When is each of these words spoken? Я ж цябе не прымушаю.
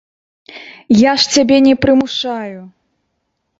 Я 1.01 1.11
ж 1.25 1.35
цябе 1.35 1.57
не 1.67 1.75
прымушаю. 1.87 2.61